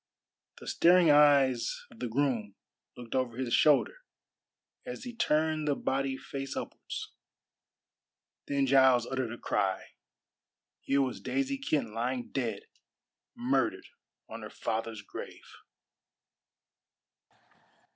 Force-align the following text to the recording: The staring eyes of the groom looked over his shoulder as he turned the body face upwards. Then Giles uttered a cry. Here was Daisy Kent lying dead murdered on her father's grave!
The 0.57 0.65
staring 0.65 1.11
eyes 1.11 1.85
of 1.91 1.99
the 1.99 2.07
groom 2.07 2.55
looked 2.97 3.13
over 3.13 3.37
his 3.37 3.53
shoulder 3.53 3.97
as 4.83 5.03
he 5.03 5.13
turned 5.15 5.67
the 5.67 5.75
body 5.75 6.17
face 6.17 6.57
upwards. 6.57 7.11
Then 8.47 8.65
Giles 8.65 9.05
uttered 9.05 9.31
a 9.31 9.37
cry. 9.37 9.89
Here 10.79 11.03
was 11.03 11.21
Daisy 11.21 11.59
Kent 11.59 11.93
lying 11.93 12.29
dead 12.29 12.63
murdered 13.35 13.85
on 14.27 14.41
her 14.41 14.49
father's 14.49 15.03
grave! 15.03 15.43